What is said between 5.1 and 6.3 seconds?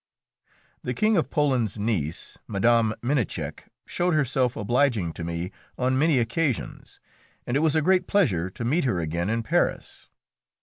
to me on many